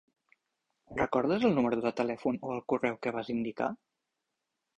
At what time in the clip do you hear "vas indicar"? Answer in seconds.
3.19-3.71